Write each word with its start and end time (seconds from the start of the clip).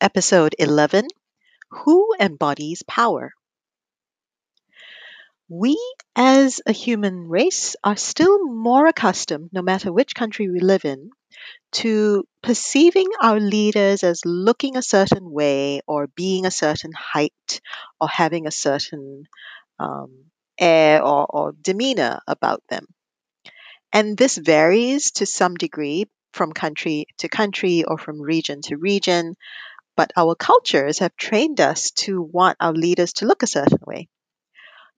Episode 0.00 0.54
11 0.58 1.08
Who 1.70 2.14
Embodies 2.20 2.82
Power? 2.82 3.32
We 5.48 5.80
as 6.14 6.60
a 6.66 6.72
human 6.72 7.28
race 7.28 7.76
are 7.82 7.96
still 7.96 8.44
more 8.44 8.86
accustomed, 8.86 9.50
no 9.54 9.62
matter 9.62 9.90
which 9.90 10.14
country 10.14 10.50
we 10.50 10.60
live 10.60 10.84
in, 10.84 11.10
to 11.72 12.28
perceiving 12.42 13.08
our 13.22 13.40
leaders 13.40 14.04
as 14.04 14.20
looking 14.26 14.76
a 14.76 14.82
certain 14.82 15.30
way 15.30 15.80
or 15.86 16.08
being 16.08 16.44
a 16.44 16.50
certain 16.50 16.92
height 16.92 17.62
or 17.98 18.06
having 18.06 18.46
a 18.46 18.50
certain 18.50 19.24
um, 19.78 20.26
air 20.58 21.02
or, 21.02 21.26
or 21.30 21.52
demeanor 21.52 22.20
about 22.26 22.62
them. 22.68 22.86
And 23.92 24.16
this 24.16 24.36
varies 24.36 25.10
to 25.12 25.26
some 25.26 25.54
degree 25.54 26.04
from 26.32 26.52
country 26.52 27.06
to 27.18 27.28
country 27.28 27.82
or 27.84 27.98
from 27.98 28.20
region 28.20 28.60
to 28.62 28.76
region, 28.76 29.34
but 29.96 30.12
our 30.16 30.34
cultures 30.34 30.98
have 30.98 31.16
trained 31.16 31.60
us 31.60 31.90
to 31.92 32.20
want 32.20 32.58
our 32.60 32.72
leaders 32.72 33.14
to 33.14 33.26
look 33.26 33.42
a 33.42 33.46
certain 33.46 33.78
way. 33.86 34.08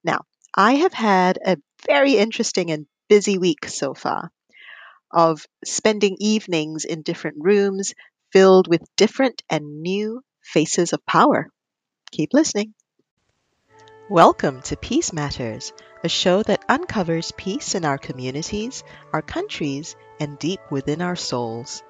Now, 0.04 0.22
I 0.54 0.72
have 0.76 0.92
had 0.92 1.38
a 1.44 1.58
very 1.86 2.16
interesting 2.16 2.70
and 2.70 2.86
busy 3.08 3.38
week 3.38 3.66
so 3.66 3.94
far 3.94 4.30
of 5.10 5.46
spending 5.64 6.16
evenings 6.18 6.84
in 6.84 7.02
different 7.02 7.36
rooms 7.40 7.94
filled 8.32 8.68
with 8.68 8.82
different 8.96 9.42
and 9.48 9.82
new 9.82 10.22
faces 10.42 10.92
of 10.92 11.04
power. 11.06 11.48
Keep 12.10 12.34
listening. 12.34 12.74
Welcome 14.10 14.62
to 14.62 14.76
Peace 14.76 15.12
Matters, 15.12 15.72
a 16.02 16.08
show 16.08 16.42
that 16.42 16.64
uncovers 16.68 17.32
peace 17.36 17.74
in 17.74 17.84
our 17.84 17.98
communities, 17.98 18.82
our 19.12 19.22
countries, 19.22 19.96
and 20.18 20.38
deep 20.38 20.60
within 20.70 21.02
our 21.02 21.16
souls. 21.16 21.82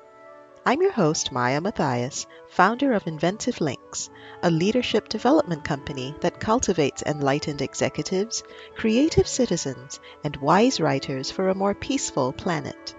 I'm 0.66 0.82
your 0.82 0.92
host, 0.92 1.32
Maya 1.32 1.60
Matthias, 1.60 2.26
founder 2.48 2.92
of 2.92 3.06
Inventive 3.06 3.60
Links, 3.60 4.10
a 4.42 4.50
leadership 4.50 5.08
development 5.08 5.64
company 5.64 6.14
that 6.20 6.40
cultivates 6.40 7.02
enlightened 7.06 7.62
executives, 7.62 8.42
creative 8.74 9.26
citizens, 9.26 10.00
and 10.24 10.36
wise 10.36 10.80
writers 10.80 11.30
for 11.30 11.48
a 11.48 11.54
more 11.54 11.74
peaceful 11.74 12.32
planet. 12.32 12.94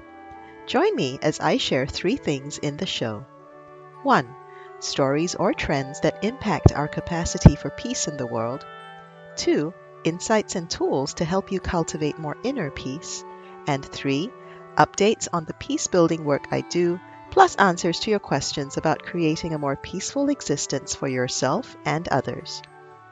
Join 0.67 0.95
me 0.95 1.19
as 1.22 1.39
I 1.39 1.58
share 1.58 1.86
three 1.86 2.16
things 2.16 2.58
in 2.58 2.78
the 2.78 2.86
show. 2.86 3.25
1. 4.03 4.36
Stories 4.80 5.36
or 5.36 5.53
trends 5.53 6.00
that 6.02 6.23
impact 6.23 6.72
our 6.72 6.88
capacity 6.88 7.56
for 7.56 7.69
peace 7.69 8.08
in 8.08 8.17
the 8.17 8.28
world. 8.28 8.66
2. 9.36 9.73
Insights 10.06 10.56
and 10.56 10.69
tools 10.69 11.16
to 11.16 11.25
help 11.25 11.52
you 11.52 11.59
cultivate 11.59 12.17
more 12.17 12.38
inner 12.44 12.72
peace. 12.72 13.23
And 13.67 13.84
3. 13.84 14.31
Updates 14.78 15.28
on 15.34 15.44
the 15.44 15.53
peace 15.56 15.88
building 15.88 16.23
work 16.23 16.47
I 16.52 16.62
do 16.62 17.00
plus 17.31 17.55
answers 17.55 17.99
to 18.02 18.09
your 18.09 18.19
questions 18.19 18.77
about 18.77 19.03
creating 19.03 19.53
a 19.53 19.59
more 19.59 19.75
peaceful 19.75 20.30
existence 20.30 20.95
for 20.95 21.08
yourself 21.08 21.75
and 21.85 22.08
others. 22.08 22.61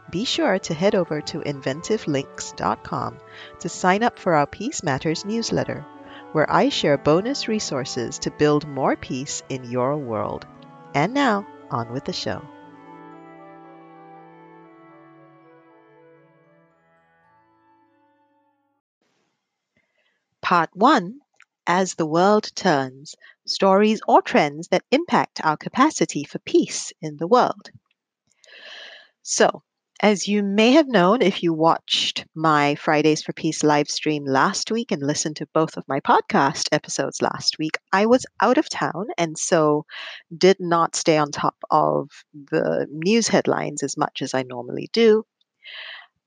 Be 0.10 0.26
sure 0.26 0.58
to 0.60 0.74
head 0.74 0.96
over 0.96 1.22
to 1.22 1.40
inventivelinks.com 1.40 3.18
to 3.60 3.70
sign 3.70 4.04
up 4.04 4.18
for 4.18 4.36
our 4.36 4.48
Peace 4.48 4.82
Matters 4.82 5.26
newsletter, 5.26 5.86
where 6.32 6.50
I 6.52 6.70
share 6.70 6.98
bonus 6.98 7.48
resources 7.48 8.20
to 8.20 8.32
build 8.32 8.68
more 8.68 8.96
peace 8.96 9.44
in 9.50 9.70
your 9.70 9.98
world. 9.98 10.46
And 10.94 11.14
now, 11.14 11.46
on 11.70 11.92
with 11.92 12.06
the 12.06 12.14
show. 12.14 12.42
Part 20.42 20.70
1 20.74 21.20
As 21.70 21.96
the 21.96 22.06
World 22.06 22.56
Turns 22.56 23.14
Stories 23.46 24.00
or 24.08 24.22
Trends 24.22 24.70
that 24.70 24.86
Impact 24.90 25.42
Our 25.44 25.58
Capacity 25.58 26.24
for 26.24 26.40
Peace 26.40 26.94
in 27.02 27.18
the 27.18 27.28
World. 27.28 27.72
So, 29.22 29.64
as 30.00 30.30
you 30.30 30.44
may 30.44 30.72
have 30.72 30.88
known 30.88 31.22
if 31.22 31.44
you 31.44 31.54
watched 31.54 32.26
my 32.34 32.76
Fridays 32.76 33.22
for 33.22 33.34
Peace 33.34 33.64
live 33.64 33.90
stream 33.90 34.24
last 34.24 34.72
week 34.72 34.94
and 34.94 35.02
listened 35.02 35.36
to 35.38 35.48
both 35.54 35.76
of 35.76 35.88
my 35.90 36.00
podcast 36.00 36.70
episodes 36.72 37.22
last 37.22 37.60
week, 37.60 37.78
I 37.92 38.06
was 38.06 38.26
out 38.40 38.58
of 38.58 38.70
town 38.70 39.08
and 39.18 39.38
so 39.38 39.86
did 40.38 40.62
not 40.62 40.96
stay 40.96 41.18
on 41.18 41.32
top 41.32 41.58
of 41.70 42.10
the 42.34 42.88
news 42.90 43.28
headlines 43.28 43.84
as 43.84 43.98
much 43.98 44.22
as 44.22 44.34
I 44.34 44.44
normally 44.44 44.90
do. 44.94 45.26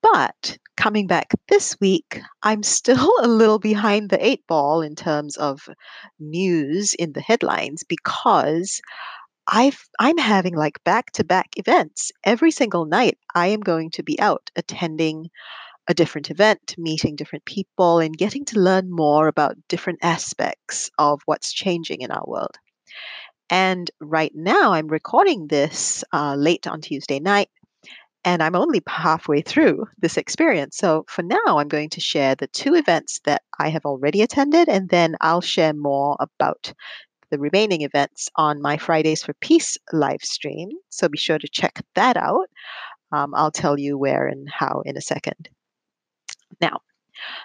But 0.03 0.59
coming 0.77 1.07
back 1.07 1.33
this 1.49 1.77
week, 1.81 2.21
I'm 2.43 2.63
still 2.63 3.13
a 3.23 3.29
little 3.29 3.59
behind 3.59 4.11
the 4.11 4.25
eight 4.25 4.47
ball 4.47 4.83
in 4.83 4.95
terms 4.95 5.37
of 5.37 5.69
news 6.19 6.95
in 6.95 7.13
the 7.13 7.21
headlines 7.21 7.83
because 7.85 8.81
I've, 9.47 9.79
I'm 9.99 10.19
having 10.19 10.55
like 10.55 10.83
back 10.85 11.13
to 11.13 11.25
back 11.25 11.49
events. 11.57 12.13
Every 12.25 12.51
single 12.51 12.87
night, 12.87 13.19
I 13.35 13.49
am 13.49 13.61
going 13.61 13.91
to 13.93 14.03
be 14.03 14.19
out 14.21 14.51
attending 14.57 15.31
a 15.89 15.95
different 15.95 16.31
event, 16.31 16.77
meeting 16.79 17.17
different 17.17 17.45
people, 17.45 17.99
and 17.99 18.17
getting 18.17 18.45
to 18.47 18.61
learn 18.61 18.91
more 18.91 19.27
about 19.27 19.57
different 19.69 19.99
aspects 20.03 20.91
of 20.99 21.21
what's 21.25 21.53
changing 21.53 22.03
in 22.03 22.13
our 22.13 22.25
world. 22.27 22.57
And 23.51 23.91
right 24.01 24.31
now, 24.33 24.73
I'm 24.73 24.87
recording 24.87 25.49
this 25.49 26.05
uh, 26.13 26.37
late 26.37 26.69
on 26.69 26.81
Tuesday 26.81 27.19
night 27.19 27.51
and 28.25 28.43
I'm 28.43 28.55
only 28.55 28.83
halfway 28.87 29.41
through 29.41 29.87
this 29.99 30.17
experience. 30.17 30.77
So 30.77 31.05
for 31.09 31.23
now, 31.23 31.59
I'm 31.59 31.69
going 31.69 31.91
to 31.91 32.01
share 32.01 32.35
the 32.35 32.49
two 32.49 32.75
events 32.75 33.21
that 33.25 33.43
I 33.59 33.69
have 33.71 33.87
already 33.87 34.23
attended, 34.23 34.69
and 34.69 34.89
then 34.89 35.17
I'll 35.21 35.41
share 35.41 35.73
more 35.73 36.17
about 36.21 36.73
the 37.31 37.39
remaining 37.39 37.83
events 37.83 38.29
on 38.37 38.61
my 38.61 38.77
Fridays 38.77 39.23
for 39.23 39.35
Peace 39.35 39.79
live 39.93 40.23
stream. 40.23 40.71
So 40.91 41.09
be 41.09 41.19
sure 41.19 41.39
to 41.39 41.49
check 41.49 41.81
that 41.95 42.17
out. 42.17 42.49
Um, 43.13 43.35
I'll 43.35 43.53
tell 43.53 43.79
you 43.79 43.97
where 43.97 44.27
and 44.27 44.49
how 44.51 44.83
in 44.85 44.97
a 44.97 45.01
second. 45.01 45.49
Now, 46.61 46.81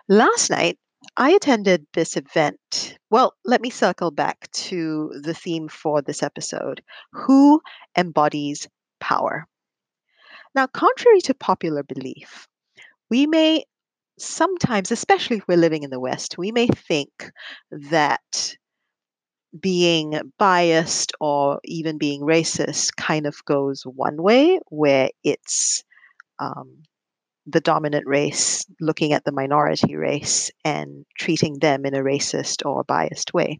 last 0.10 0.50
night, 0.50 0.78
I 1.18 1.32
attended 1.32 1.86
this 1.94 2.18
event. 2.18 2.98
Well, 3.10 3.34
let 3.46 3.62
me 3.62 3.70
circle 3.70 4.12
back 4.12 4.50
to 4.52 5.12
the 5.22 5.34
theme 5.34 5.68
for 5.70 6.02
this 6.02 6.24
episode 6.24 6.82
Who 7.14 7.62
embodies 7.96 8.68
power? 9.00 9.48
Now, 10.56 10.68
contrary 10.68 11.20
to 11.22 11.34
popular 11.34 11.84
belief, 11.84 12.48
we 13.10 13.28
may 13.28 13.66
sometimes, 14.18 14.92
especially 14.92 15.38
if 15.38 15.48
we're 15.48 15.58
living 15.58 15.84
in 15.84 15.90
the 15.90 16.00
West, 16.00 16.38
we 16.38 16.52
may 16.54 16.68
think 16.68 17.30
that 17.72 18.56
being 19.60 20.20
biased 20.40 21.12
or 21.20 21.60
even 21.66 21.98
being 21.98 22.22
racist 22.22 22.96
kind 22.96 23.26
of 23.26 23.36
goes 23.46 23.84
one 23.84 24.22
way, 24.22 24.60
where 24.70 25.10
it's 25.24 25.84
um, 26.40 26.84
the 27.46 27.62
dominant 27.62 28.08
race 28.08 28.66
looking 28.80 29.14
at 29.14 29.24
the 29.24 29.32
minority 29.32 29.96
race 29.96 30.52
and 30.64 31.06
treating 31.18 31.60
them 31.60 31.86
in 31.86 31.96
a 31.96 32.00
racist 32.00 32.66
or 32.66 32.84
biased 32.86 33.34
way. 33.34 33.60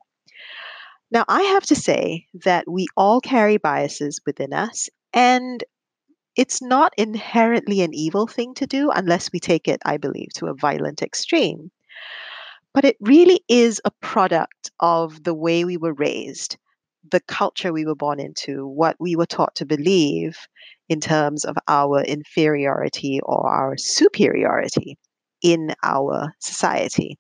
Now, 1.12 1.24
I 1.28 1.42
have 1.44 1.64
to 1.68 1.76
say 1.76 2.26
that 2.46 2.70
we 2.70 2.88
all 2.98 3.22
carry 3.22 3.58
biases 3.58 4.22
within 4.26 4.54
us, 4.54 4.90
and 5.14 5.64
it's 6.36 6.62
not 6.62 6.94
inherently 6.98 7.82
an 7.82 7.94
evil 7.94 8.28
thing 8.28 8.54
to 8.56 8.68
do 8.68 8.92
unless 8.92 9.32
we 9.32 9.40
take 9.40 9.68
it, 9.68 9.82
I 9.86 9.98
believe, 9.98 10.30
to 10.36 10.48
a 10.48 10.56
violent 10.56 11.02
extreme. 11.02 11.72
But 12.74 12.86
it 12.86 12.98
really 13.00 13.42
is 13.48 13.82
a 13.86 13.92
product 14.02 14.72
of 14.80 15.24
the 15.24 15.34
way 15.34 15.64
we 15.64 15.78
were 15.78 15.94
raised, 15.94 16.58
the 17.10 17.22
culture 17.22 17.72
we 17.72 17.86
were 17.86 17.96
born 17.96 18.20
into, 18.20 18.68
what 18.68 18.98
we 19.00 19.16
were 19.16 19.26
taught 19.26 19.56
to 19.56 19.66
believe 19.66 20.38
in 20.90 21.00
terms 21.00 21.46
of 21.46 21.56
our 21.68 22.02
inferiority 22.02 23.20
or 23.24 23.50
our 23.50 23.78
superiority 23.78 24.98
in 25.42 25.74
our 25.84 26.34
society. 26.40 27.18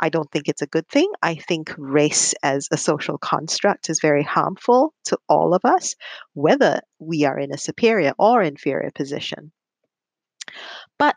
I 0.00 0.08
don't 0.08 0.30
think 0.30 0.48
it's 0.48 0.62
a 0.62 0.66
good 0.66 0.88
thing. 0.88 1.10
I 1.22 1.36
think 1.36 1.74
race 1.78 2.34
as 2.42 2.68
a 2.70 2.76
social 2.76 3.18
construct 3.18 3.88
is 3.88 4.00
very 4.00 4.22
harmful 4.22 4.92
to 5.06 5.18
all 5.28 5.54
of 5.54 5.64
us, 5.64 5.94
whether 6.34 6.80
we 6.98 7.24
are 7.24 7.38
in 7.38 7.52
a 7.52 7.58
superior 7.58 8.12
or 8.18 8.42
inferior 8.42 8.90
position. 8.94 9.52
But 10.98 11.16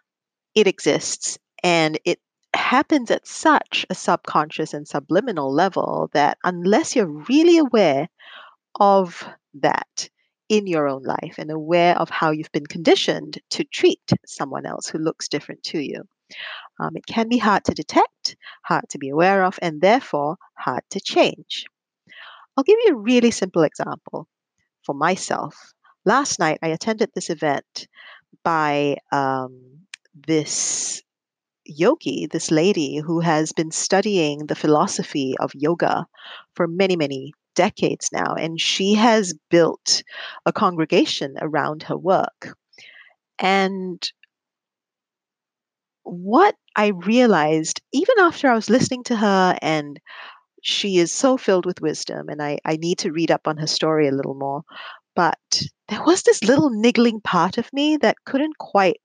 it 0.55 0.67
exists 0.67 1.37
and 1.63 1.99
it 2.05 2.19
happens 2.53 3.11
at 3.11 3.27
such 3.27 3.85
a 3.89 3.95
subconscious 3.95 4.73
and 4.73 4.87
subliminal 4.87 5.53
level 5.53 6.09
that 6.13 6.37
unless 6.43 6.95
you're 6.95 7.23
really 7.29 7.57
aware 7.57 8.07
of 8.79 9.27
that 9.55 10.09
in 10.49 10.65
your 10.65 10.87
own 10.87 11.03
life 11.03 11.35
and 11.37 11.51
aware 11.51 11.97
of 11.97 12.09
how 12.09 12.31
you've 12.31 12.51
been 12.51 12.65
conditioned 12.65 13.39
to 13.49 13.63
treat 13.65 14.01
someone 14.25 14.65
else 14.65 14.87
who 14.87 14.97
looks 14.97 15.27
different 15.27 15.61
to 15.63 15.79
you, 15.79 16.03
um, 16.79 16.95
it 16.95 17.05
can 17.05 17.29
be 17.29 17.37
hard 17.37 17.63
to 17.65 17.73
detect, 17.73 18.35
hard 18.63 18.87
to 18.89 18.97
be 18.97 19.09
aware 19.09 19.43
of, 19.43 19.57
and 19.61 19.81
therefore 19.81 20.37
hard 20.55 20.83
to 20.91 20.99
change. 20.99 21.65
I'll 22.55 22.63
give 22.63 22.79
you 22.85 22.93
a 22.93 22.99
really 22.99 23.31
simple 23.31 23.63
example 23.63 24.27
for 24.83 24.95
myself. 24.95 25.73
Last 26.05 26.39
night, 26.39 26.59
I 26.61 26.69
attended 26.69 27.11
this 27.13 27.29
event 27.29 27.87
by 28.43 28.97
um, 29.11 29.85
this 30.27 31.03
yogi, 31.65 32.27
this 32.31 32.49
lady 32.49 32.97
who 32.97 33.19
has 33.19 33.51
been 33.51 33.71
studying 33.71 34.45
the 34.45 34.55
philosophy 34.55 35.35
of 35.39 35.51
yoga 35.53 36.05
for 36.55 36.67
many, 36.67 36.95
many 36.95 37.33
decades 37.55 38.09
now, 38.13 38.35
and 38.35 38.59
she 38.61 38.93
has 38.93 39.33
built 39.49 40.03
a 40.45 40.53
congregation 40.53 41.35
around 41.41 41.83
her 41.83 41.97
work. 41.97 42.55
And 43.39 44.01
what 46.07 46.55
I 46.75 46.87
realized, 46.87 47.81
even 47.93 48.15
after 48.19 48.49
I 48.49 48.55
was 48.55 48.69
listening 48.69 49.03
to 49.05 49.15
her, 49.15 49.57
and 49.61 49.99
she 50.63 50.97
is 50.97 51.11
so 51.11 51.37
filled 51.37 51.65
with 51.65 51.81
wisdom, 51.81 52.29
and 52.29 52.41
I, 52.41 52.59
I 52.65 52.77
need 52.77 52.99
to 52.99 53.11
read 53.11 53.31
up 53.31 53.47
on 53.47 53.57
her 53.57 53.67
story 53.67 54.07
a 54.07 54.13
little 54.13 54.35
more. 54.35 54.63
But 55.15 55.63
there 55.89 56.03
was 56.03 56.23
this 56.23 56.43
little 56.43 56.69
niggling 56.69 57.21
part 57.21 57.57
of 57.57 57.71
me 57.73 57.97
that 57.97 58.23
couldn't 58.25 58.57
quite 58.57 59.01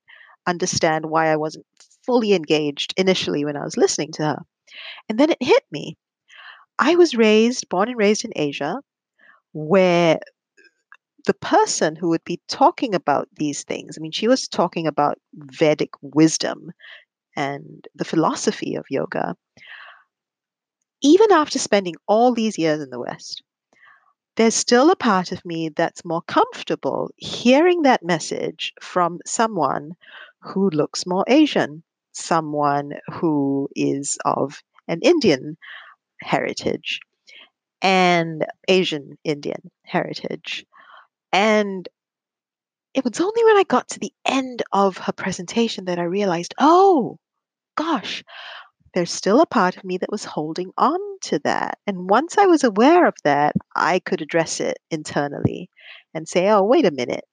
understand 0.47 1.05
why 1.07 1.27
I 1.31 1.37
wasn't 1.37 1.65
fully 2.05 2.33
engaged 2.33 2.93
initially 2.97 3.45
when 3.45 3.57
I 3.57 3.63
was 3.63 3.77
listening 3.77 4.11
to 4.13 4.23
her. 4.23 4.39
And 5.09 5.19
then 5.19 5.31
it 5.31 5.41
hit 5.41 5.63
me. 5.71 5.97
I 6.79 6.95
was 6.95 7.15
raised, 7.15 7.69
born 7.69 7.89
and 7.89 7.97
raised 7.97 8.25
in 8.25 8.31
Asia, 8.35 8.81
where 9.53 10.19
the 11.25 11.33
person 11.33 11.95
who 11.95 12.09
would 12.09 12.23
be 12.23 12.41
talking 12.47 12.93
about 12.93 13.29
these 13.35 13.63
things, 13.63 13.97
I 13.97 14.01
mean, 14.01 14.11
she 14.11 14.27
was 14.27 14.47
talking 14.47 14.87
about 14.87 15.19
Vedic 15.33 15.91
wisdom 16.01 16.71
and 17.35 17.87
the 17.95 18.05
philosophy 18.05 18.75
of 18.75 18.85
yoga. 18.89 19.35
Even 21.01 21.31
after 21.31 21.59
spending 21.59 21.95
all 22.07 22.33
these 22.33 22.57
years 22.57 22.81
in 22.81 22.89
the 22.89 22.99
West, 22.99 23.43
there's 24.35 24.55
still 24.55 24.89
a 24.89 24.95
part 24.95 25.31
of 25.31 25.45
me 25.45 25.69
that's 25.69 26.05
more 26.05 26.21
comfortable 26.23 27.11
hearing 27.17 27.83
that 27.83 28.03
message 28.03 28.73
from 28.81 29.19
someone 29.25 29.91
who 30.41 30.69
looks 30.71 31.05
more 31.05 31.23
Asian, 31.27 31.83
someone 32.13 32.93
who 33.11 33.69
is 33.75 34.17
of 34.25 34.61
an 34.87 34.99
Indian 35.01 35.57
heritage 36.21 36.99
and 37.81 38.45
Asian 38.67 39.17
Indian 39.23 39.69
heritage. 39.83 40.65
And 41.33 41.89
it 42.93 43.03
was 43.03 43.19
only 43.19 43.43
when 43.43 43.57
I 43.57 43.63
got 43.63 43.89
to 43.89 43.99
the 43.99 44.13
end 44.23 44.61
of 44.71 44.97
her 44.97 45.11
presentation 45.11 45.85
that 45.85 45.97
I 45.97 46.03
realized, 46.03 46.53
oh, 46.59 47.17
gosh, 47.75 48.23
there's 48.93 49.11
still 49.11 49.41
a 49.41 49.47
part 49.47 49.75
of 49.75 49.83
me 49.83 49.97
that 49.97 50.11
was 50.11 50.23
holding 50.23 50.71
on 50.77 50.99
to 51.23 51.39
that. 51.43 51.79
And 51.87 52.07
once 52.07 52.37
I 52.37 52.45
was 52.45 52.63
aware 52.63 53.07
of 53.07 53.15
that, 53.23 53.55
I 53.75 53.97
could 53.97 54.21
address 54.21 54.59
it 54.59 54.77
internally 54.91 55.69
and 56.13 56.27
say, 56.27 56.49
oh, 56.49 56.63
wait 56.63 56.85
a 56.85 56.91
minute. 56.91 57.25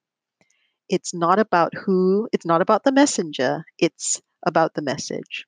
It's 0.89 1.13
not 1.15 1.39
about 1.39 1.75
who, 1.75 2.27
it's 2.33 2.47
not 2.47 2.63
about 2.63 2.85
the 2.85 2.93
messenger, 2.93 3.65
it's 3.79 4.21
about 4.47 4.73
the 4.75 4.83
message. 4.83 5.45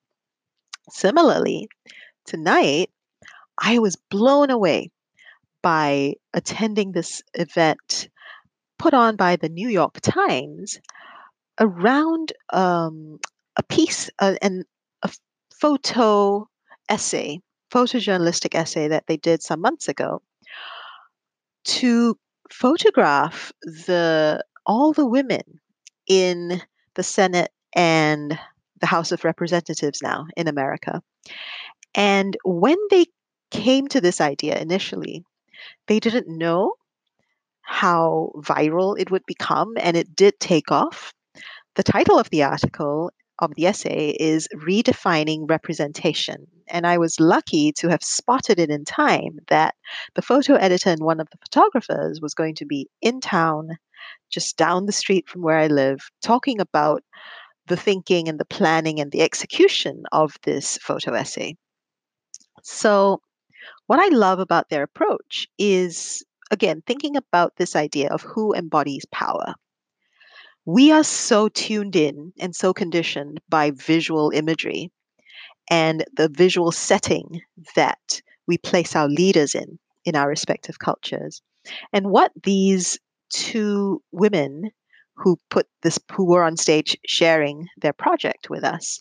Similarly, 0.90 1.69
tonight, 2.26 2.90
I 3.58 3.78
was 3.78 3.96
blown 4.10 4.50
away 4.50 4.90
by 5.62 6.14
attending 6.34 6.93
this 6.93 7.22
event 7.34 8.08
put 8.82 8.94
on 8.94 9.14
by 9.14 9.37
the 9.37 9.49
New 9.49 9.69
York 9.69 10.00
Times 10.00 10.81
around 11.61 12.32
um, 12.52 13.20
a 13.56 13.62
piece 13.62 14.11
uh, 14.19 14.34
and 14.43 14.64
a 15.05 15.11
photo 15.55 16.49
essay, 16.88 17.38
photojournalistic 17.73 18.56
essay 18.56 18.88
that 18.88 19.06
they 19.06 19.17
did 19.17 19.40
some 19.40 19.61
months 19.61 19.87
ago 19.87 20.20
to 21.64 22.19
photograph 22.50 23.52
the 23.62 24.44
all 24.67 24.93
the 24.93 25.06
women 25.06 25.61
in 26.08 26.61
the 26.94 27.05
Senate 27.05 27.52
and 27.76 28.37
the 28.81 28.87
House 28.87 29.12
of 29.12 29.25
Representatives 29.25 30.02
now 30.02 30.26
in 30.37 30.49
America. 30.49 31.00
And 31.94 32.37
when 32.44 32.79
they 32.90 33.06
came 33.52 33.87
to 33.88 34.00
this 34.00 34.20
idea 34.20 34.58
initially, 34.58 35.25
they 35.87 36.00
didn't 36.00 36.26
know 36.26 36.75
how 37.62 38.32
viral 38.36 38.98
it 38.98 39.10
would 39.10 39.24
become, 39.26 39.74
and 39.78 39.96
it 39.96 40.14
did 40.14 40.38
take 40.40 40.70
off. 40.70 41.12
The 41.74 41.82
title 41.82 42.18
of 42.18 42.30
the 42.30 42.42
article 42.42 43.12
of 43.38 43.54
the 43.56 43.66
essay 43.66 44.10
is 44.20 44.48
Redefining 44.54 45.50
Representation. 45.50 46.46
And 46.68 46.86
I 46.86 46.96
was 46.98 47.18
lucky 47.18 47.72
to 47.72 47.88
have 47.88 48.02
spotted 48.02 48.58
it 48.58 48.70
in 48.70 48.84
time 48.84 49.38
that 49.48 49.74
the 50.14 50.22
photo 50.22 50.54
editor 50.54 50.90
and 50.90 51.02
one 51.02 51.20
of 51.20 51.28
the 51.30 51.38
photographers 51.38 52.20
was 52.20 52.34
going 52.34 52.54
to 52.56 52.66
be 52.66 52.88
in 53.00 53.20
town, 53.20 53.78
just 54.30 54.56
down 54.56 54.86
the 54.86 54.92
street 54.92 55.28
from 55.28 55.42
where 55.42 55.58
I 55.58 55.66
live, 55.66 56.00
talking 56.22 56.60
about 56.60 57.02
the 57.66 57.76
thinking 57.76 58.28
and 58.28 58.38
the 58.38 58.44
planning 58.44 59.00
and 59.00 59.10
the 59.10 59.22
execution 59.22 60.04
of 60.12 60.36
this 60.44 60.78
photo 60.78 61.12
essay. 61.14 61.56
So, 62.62 63.20
what 63.86 63.98
I 63.98 64.08
love 64.14 64.38
about 64.38 64.68
their 64.68 64.82
approach 64.82 65.46
is, 65.58 66.22
again, 66.52 66.82
thinking 66.87 67.16
about 67.16 67.56
this 67.56 67.75
idea 67.75 68.08
of 68.10 68.22
who 68.22 68.54
embodies 68.54 69.04
power. 69.10 69.54
We 70.64 70.93
are 70.93 71.02
so 71.02 71.49
tuned 71.49 71.96
in 71.96 72.32
and 72.38 72.54
so 72.54 72.72
conditioned 72.72 73.40
by 73.49 73.72
visual 73.72 74.31
imagery 74.31 74.93
and 75.69 76.04
the 76.14 76.28
visual 76.28 76.70
setting 76.70 77.40
that 77.75 78.22
we 78.46 78.58
place 78.58 78.94
our 78.94 79.08
leaders 79.08 79.54
in 79.56 79.78
in 80.04 80.14
our 80.14 80.28
respective 80.28 80.78
cultures. 80.78 81.43
And 81.93 82.10
what 82.10 82.32
these 82.44 82.98
two 83.31 84.02
women 84.12 84.70
who 85.16 85.38
put 85.50 85.66
this 85.82 85.98
who 86.12 86.26
were 86.26 86.44
on 86.44 86.56
stage 86.56 86.96
sharing 87.06 87.66
their 87.81 87.93
project 87.93 88.50
with 88.50 88.64
us 88.64 89.00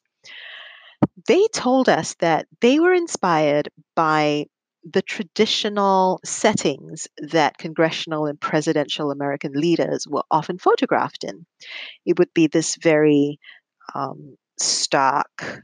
they 1.27 1.47
told 1.47 1.89
us 1.89 2.15
that 2.19 2.47
they 2.61 2.79
were 2.79 2.93
inspired 2.93 3.69
by 3.95 4.45
the 4.83 5.01
traditional 5.01 6.19
settings 6.25 7.07
that 7.17 7.57
congressional 7.57 8.25
and 8.25 8.39
presidential 8.39 9.11
American 9.11 9.53
leaders 9.53 10.07
were 10.07 10.23
often 10.31 10.57
photographed 10.57 11.23
in. 11.23 11.45
It 12.05 12.17
would 12.19 12.33
be 12.33 12.47
this 12.47 12.77
very 12.81 13.39
um, 13.93 14.37
stark 14.59 15.63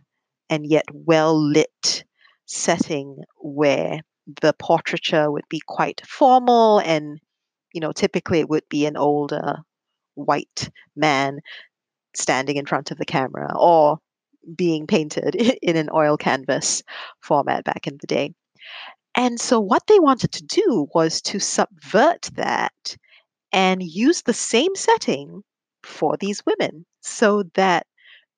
and 0.50 0.66
yet 0.66 0.86
well 0.92 1.40
lit 1.40 2.04
setting 2.46 3.18
where 3.38 4.02
the 4.42 4.54
portraiture 4.54 5.32
would 5.32 5.48
be 5.50 5.62
quite 5.68 6.02
formal 6.06 6.80
and 6.80 7.20
you 7.74 7.82
know 7.82 7.92
typically 7.92 8.40
it 8.40 8.50
would 8.50 8.68
be 8.70 8.86
an 8.86 8.98
older 8.98 9.58
white 10.16 10.70
man 10.96 11.40
standing 12.16 12.58
in 12.58 12.66
front 12.66 12.92
of 12.92 12.98
the 12.98 13.06
camera 13.06 13.54
or 13.58 14.00
being 14.56 14.88
painted 14.88 15.36
in 15.62 15.76
an 15.76 15.90
oil 15.94 16.18
canvas 16.18 16.84
format 17.22 17.64
back 17.64 17.88
in 17.88 17.98
the 18.02 18.08
day. 18.08 18.34
And 19.18 19.38
so, 19.38 19.60
what 19.60 19.86
they 19.88 20.00
wanted 20.00 20.32
to 20.32 20.44
do 20.46 20.88
was 20.96 21.22
to 21.24 21.40
subvert 21.40 22.30
that 22.36 22.96
and 23.52 23.84
use 23.84 24.24
the 24.24 24.34
same 24.34 24.76
setting 24.76 25.44
for 25.84 26.18
these 26.18 26.46
women 26.46 26.86
so 27.02 27.44
that 27.56 27.88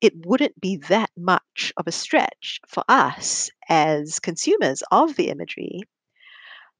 it 0.00 0.26
wouldn't 0.26 0.60
be 0.60 0.76
that 0.88 1.10
much 1.16 1.72
of 1.76 1.86
a 1.88 1.92
stretch 1.92 2.60
for 2.68 2.84
us 2.88 3.50
as 3.68 4.20
consumers 4.20 4.82
of 4.92 5.16
the 5.16 5.30
imagery 5.30 5.82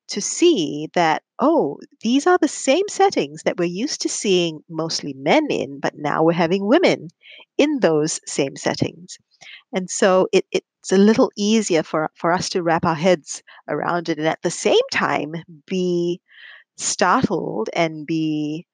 to 0.09 0.21
see 0.21 0.88
that, 0.95 1.23
oh, 1.38 1.78
these 2.02 2.26
are 2.26 2.38
the 2.38 2.49
same 2.49 2.87
settings 2.88 3.42
that 3.45 3.57
we're 3.57 3.64
used 3.64 4.00
to 4.02 4.09
seeing 4.09 4.61
mostly 4.69 5.12
men 5.14 5.47
in, 5.50 5.78
but 5.78 5.95
now 5.97 6.23
we're 6.23 6.33
having 6.33 6.66
women 6.66 7.09
in 7.59 7.78
those 7.80 8.21
same 8.26 8.57
settings. 8.57 9.16
And 9.73 9.90
so 9.90 10.28
it, 10.33 10.45
it's 10.80 10.92
a 10.92 10.96
little 10.96 11.30
easier 11.37 11.82
for, 11.82 12.10
for 12.14 12.32
us 12.32 12.49
to 12.50 12.62
wrap 12.62 12.87
our 12.87 12.94
heads 12.94 13.42
around 13.68 14.08
it 14.08 14.18
and 14.18 14.26
at 14.26 14.40
the 14.42 14.50
same 14.50 14.80
time 14.90 15.34
be 15.66 16.20
startled 16.78 17.68
and 17.75 18.06
be 18.06 18.66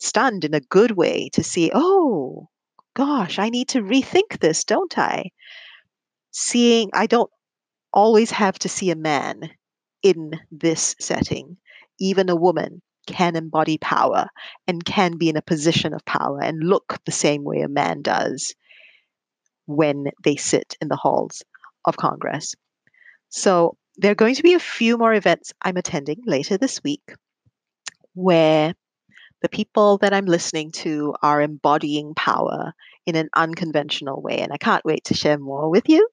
stunned 0.00 0.44
in 0.44 0.54
a 0.54 0.60
good 0.60 0.92
way 0.92 1.28
to 1.34 1.44
see, 1.44 1.70
oh, 1.74 2.48
gosh, 2.94 3.38
I 3.38 3.50
need 3.50 3.68
to 3.68 3.82
rethink 3.82 4.40
this, 4.40 4.64
don't 4.64 4.96
I? 4.98 5.30
Seeing, 6.30 6.90
I 6.94 7.06
don't 7.06 7.30
always 7.92 8.30
have 8.30 8.58
to 8.60 8.68
see 8.68 8.90
a 8.90 8.96
man 8.96 9.50
in 10.02 10.32
this 10.50 10.96
setting. 10.98 11.58
Even 11.98 12.30
a 12.30 12.36
woman 12.36 12.80
can 13.06 13.36
embody 13.36 13.76
power 13.76 14.28
and 14.66 14.84
can 14.84 15.18
be 15.18 15.28
in 15.28 15.36
a 15.36 15.42
position 15.42 15.92
of 15.92 16.04
power 16.06 16.40
and 16.42 16.62
look 16.62 16.98
the 17.04 17.12
same 17.12 17.44
way 17.44 17.60
a 17.60 17.68
man 17.68 18.00
does 18.00 18.54
when 19.66 20.06
they 20.24 20.36
sit 20.36 20.76
in 20.80 20.88
the 20.88 20.96
halls 20.96 21.42
of 21.84 21.96
Congress. 21.96 22.54
So, 23.28 23.76
there 23.96 24.12
are 24.12 24.16
going 24.16 24.34
to 24.36 24.42
be 24.42 24.54
a 24.54 24.60
few 24.60 24.96
more 24.96 25.12
events 25.12 25.52
I'm 25.60 25.76
attending 25.76 26.22
later 26.24 26.56
this 26.56 26.82
week 26.82 27.14
where 28.14 28.74
the 29.42 29.48
people 29.48 29.98
that 29.98 30.12
I'm 30.12 30.26
listening 30.26 30.70
to 30.72 31.14
are 31.22 31.40
embodying 31.40 32.14
power 32.14 32.72
in 33.06 33.16
an 33.16 33.28
unconventional 33.34 34.20
way. 34.20 34.38
And 34.38 34.52
I 34.52 34.58
can't 34.58 34.84
wait 34.84 35.04
to 35.04 35.14
share 35.14 35.38
more 35.38 35.70
with 35.70 35.88
you 35.88 36.08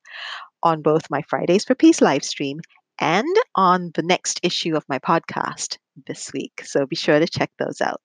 on 0.64 0.82
both 0.82 1.10
my 1.10 1.22
Fridays 1.24 1.66
for 1.66 1.76
Peace 1.76 2.02
live 2.02 2.24
stream 2.24 2.60
and 3.00 3.36
on 3.56 3.92
the 3.96 4.04
next 4.04 4.40
issue 4.44 4.76
of 4.76 4.86
my 4.90 5.00
podcast 5.00 5.78
this 6.08 6.32
week. 6.34 6.62
So 6.64 6.86
be 6.86 6.96
sure 6.96 7.20
to 7.20 7.28
check 7.28 7.52
those 7.60 7.82
out. 7.82 8.02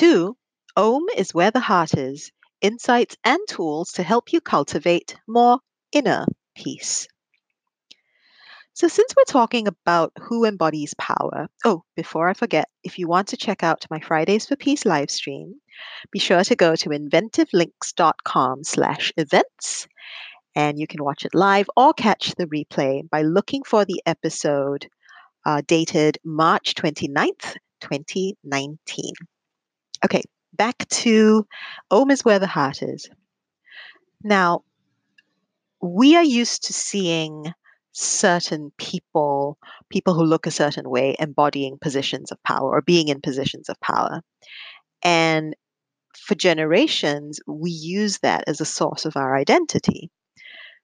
Two 0.00 0.34
Om 0.78 1.04
is 1.14 1.34
where 1.34 1.50
the 1.50 1.60
heart 1.60 1.92
is 1.92 2.32
insights 2.62 3.18
and 3.22 3.38
tools 3.46 3.92
to 3.92 4.02
help 4.02 4.32
you 4.32 4.40
cultivate 4.40 5.14
more 5.28 5.58
inner 5.92 6.24
peace. 6.56 7.06
So, 8.72 8.88
since 8.88 9.14
we're 9.14 9.24
talking 9.24 9.68
about 9.68 10.12
who 10.18 10.46
embodies 10.46 10.94
power, 10.94 11.48
oh, 11.66 11.82
before 11.96 12.30
I 12.30 12.32
forget, 12.32 12.70
if 12.82 12.98
you 12.98 13.08
want 13.08 13.28
to 13.28 13.36
check 13.36 13.62
out 13.62 13.84
my 13.90 14.00
Fridays 14.00 14.46
for 14.46 14.56
Peace 14.56 14.86
live 14.86 15.10
stream, 15.10 15.56
be 16.10 16.18
sure 16.18 16.44
to 16.44 16.56
go 16.56 16.74
to 16.76 16.88
inventivelinks.com 16.88 18.64
slash 18.64 19.12
events 19.18 19.86
and 20.56 20.78
you 20.78 20.86
can 20.86 21.04
watch 21.04 21.26
it 21.26 21.34
live 21.34 21.68
or 21.76 21.92
catch 21.92 22.34
the 22.36 22.46
replay 22.46 23.06
by 23.10 23.20
looking 23.20 23.64
for 23.64 23.84
the 23.84 24.00
episode 24.06 24.86
uh, 25.44 25.60
dated 25.66 26.16
March 26.24 26.74
29th, 26.74 27.56
2019. 27.82 29.12
Okay, 30.04 30.22
back 30.52 30.88
to 30.88 31.46
oh, 31.90 32.02
Om 32.02 32.10
is 32.10 32.24
where 32.24 32.38
the 32.38 32.46
heart 32.46 32.82
is. 32.82 33.08
Now, 34.22 34.64
we 35.82 36.16
are 36.16 36.24
used 36.24 36.64
to 36.64 36.72
seeing 36.72 37.52
certain 37.92 38.70
people, 38.78 39.58
people 39.90 40.14
who 40.14 40.24
look 40.24 40.46
a 40.46 40.50
certain 40.50 40.88
way, 40.88 41.16
embodying 41.18 41.78
positions 41.80 42.30
of 42.30 42.42
power 42.44 42.70
or 42.70 42.82
being 42.82 43.08
in 43.08 43.20
positions 43.20 43.68
of 43.68 43.80
power. 43.80 44.20
And 45.02 45.54
for 46.16 46.34
generations, 46.34 47.40
we 47.46 47.70
use 47.70 48.18
that 48.18 48.44
as 48.46 48.60
a 48.60 48.66
source 48.66 49.04
of 49.04 49.16
our 49.16 49.36
identity. 49.36 50.10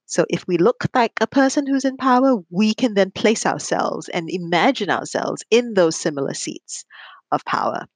So 0.06 0.24
if 0.30 0.46
we 0.46 0.58
look 0.58 0.86
like 0.94 1.12
a 1.20 1.26
person 1.26 1.66
who's 1.66 1.84
in 1.84 1.96
power, 1.96 2.36
we 2.50 2.74
can 2.74 2.94
then 2.94 3.10
place 3.10 3.46
ourselves 3.46 4.08
and 4.08 4.30
imagine 4.30 4.90
ourselves 4.90 5.42
in 5.50 5.74
those 5.74 5.96
similar 5.96 6.34
seats 6.34 6.84
of 7.32 7.44
power. 7.44 7.86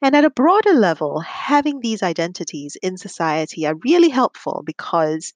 And 0.00 0.14
at 0.14 0.24
a 0.24 0.30
broader 0.30 0.74
level, 0.74 1.20
having 1.20 1.80
these 1.80 2.02
identities 2.02 2.76
in 2.82 2.96
society 2.96 3.66
are 3.66 3.74
really 3.84 4.08
helpful 4.08 4.62
because 4.64 5.32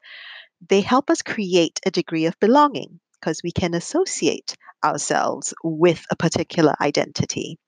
they 0.69 0.81
help 0.81 1.11
us 1.11 1.23
create 1.23 1.81
a 1.87 1.91
degree 1.91 2.27
of 2.27 2.39
belonging 2.41 3.01
because 3.21 3.43
we 3.43 3.53
can 3.53 3.75
associate 3.75 4.57
ourselves 4.85 5.55
with 5.63 6.05
a 6.11 6.17
particular 6.17 6.75
identity. 6.81 7.59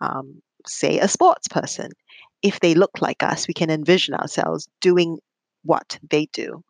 Um, 0.00 0.42
say 0.66 0.98
a 0.98 1.08
sports 1.08 1.48
person. 1.48 1.90
If 2.42 2.60
they 2.60 2.74
look 2.74 3.00
like 3.00 3.22
us, 3.22 3.48
we 3.48 3.54
can 3.54 3.70
envision 3.70 4.14
ourselves 4.14 4.68
doing 4.80 5.18
what 5.64 5.98
they 6.08 6.26
do 6.32 6.62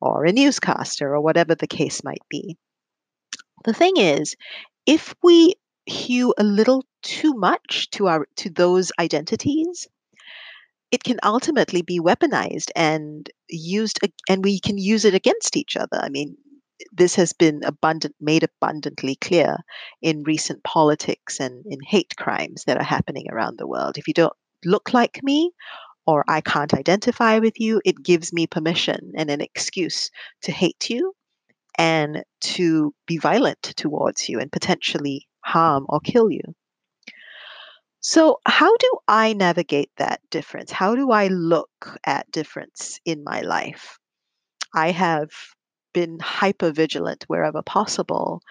or 0.00 0.24
a 0.24 0.32
newscaster 0.32 1.14
or 1.14 1.20
whatever 1.20 1.54
the 1.54 1.66
case 1.66 2.04
might 2.04 2.22
be. 2.28 2.56
The 3.64 3.72
thing 3.72 3.96
is, 3.96 4.36
if 4.86 5.14
we 5.22 5.54
hew 5.88 6.34
a 6.38 6.44
little 6.44 6.84
too 7.02 7.34
much 7.34 7.90
to 7.90 8.06
our 8.08 8.26
to 8.36 8.50
those 8.50 8.92
identities, 8.98 9.88
it 10.90 11.02
can 11.02 11.18
ultimately 11.22 11.82
be 11.82 12.00
weaponized 12.00 12.70
and 12.76 13.30
used 13.48 13.98
and 14.28 14.44
we 14.44 14.60
can 14.60 14.78
use 14.78 15.04
it 15.04 15.14
against 15.14 15.56
each 15.56 15.76
other. 15.76 15.98
I 16.00 16.08
mean, 16.08 16.36
this 16.92 17.14
has 17.16 17.32
been 17.32 17.62
abundant 17.64 18.14
made 18.20 18.44
abundantly 18.44 19.16
clear 19.16 19.58
in 20.02 20.22
recent 20.22 20.62
politics 20.62 21.40
and 21.40 21.64
in 21.66 21.78
hate 21.86 22.14
crimes 22.16 22.64
that 22.66 22.78
are 22.78 22.84
happening 22.84 23.26
around 23.30 23.58
the 23.58 23.66
world. 23.66 23.98
If 23.98 24.08
you 24.08 24.14
don't 24.14 24.36
look 24.64 24.92
like 24.92 25.20
me 25.22 25.52
or 26.06 26.24
I 26.28 26.40
can't 26.40 26.74
identify 26.74 27.38
with 27.38 27.60
you, 27.60 27.80
it 27.84 28.02
gives 28.02 28.32
me 28.32 28.46
permission 28.46 29.12
and 29.16 29.30
an 29.30 29.40
excuse 29.40 30.10
to 30.42 30.52
hate 30.52 30.88
you 30.90 31.12
and 31.76 32.24
to 32.40 32.94
be 33.06 33.18
violent 33.18 33.62
towards 33.62 34.28
you 34.28 34.40
and 34.40 34.50
potentially 34.50 35.27
harm 35.42 35.86
or 35.88 36.00
kill 36.00 36.30
you. 36.30 36.42
So, 38.00 38.38
how 38.46 38.76
do 38.76 38.98
I 39.08 39.32
navigate 39.32 39.90
that 39.96 40.20
difference? 40.30 40.70
How 40.70 40.94
do 40.94 41.10
I 41.10 41.28
look 41.28 41.98
at 42.04 42.30
difference 42.30 43.00
in 43.04 43.24
my 43.24 43.40
life? 43.42 43.98
I 44.74 44.92
have 44.92 45.30
been 45.94 46.18
hyper 46.20 46.70
vigilant 46.72 47.24
wherever 47.28 47.62
possible 47.62 48.42